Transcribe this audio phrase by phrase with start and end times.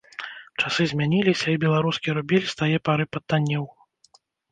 [0.61, 3.63] Часы змяніліся, і беларускі рубель з тае пары патаннеў.